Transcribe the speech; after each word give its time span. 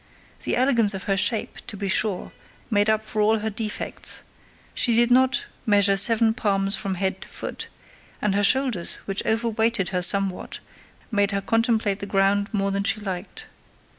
The 0.45 0.55
elegance 0.55 0.95
of 0.95 1.03
her 1.03 1.15
shape, 1.15 1.57
to 1.67 1.77
be 1.77 1.87
sure, 1.87 2.31
made 2.71 2.89
up 2.89 3.05
for 3.05 3.21
all 3.21 3.37
her 3.37 3.51
defects; 3.51 4.23
she 4.73 4.95
did 4.95 5.11
not 5.11 5.45
measure 5.63 5.95
seven 5.95 6.33
palms 6.33 6.75
from 6.75 6.95
head 6.95 7.21
to 7.21 7.27
foot, 7.27 7.67
and 8.19 8.33
her 8.33 8.43
shoulders, 8.43 8.95
which 9.05 9.23
overweighted 9.27 9.89
her 9.89 10.01
somewhat, 10.01 10.59
made 11.11 11.29
her 11.29 11.39
contemplate 11.41 11.99
the 11.99 12.07
ground 12.07 12.49
more 12.51 12.71
than 12.71 12.83
she 12.83 12.99
liked. 12.99 13.45